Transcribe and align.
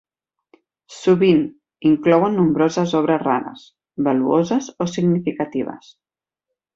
Sovint, 0.99 1.41
inclouen 1.91 2.33
nombroses 2.39 2.95
obres 3.03 3.21
rares, 3.27 3.65
valuoses 4.07 4.71
o 4.83 4.89
significatives. 4.97 5.93